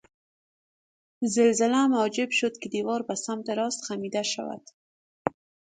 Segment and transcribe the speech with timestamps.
[1.21, 4.61] زلزله موجب شد که دیوار به سمت راست خمیده شود.